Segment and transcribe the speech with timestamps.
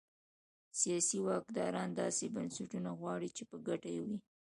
[0.79, 4.17] سیاسي واکداران داسې بنسټونه غواړي چې په ګټه یې وي.